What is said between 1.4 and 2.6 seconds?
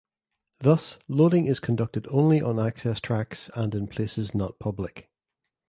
is conducted only on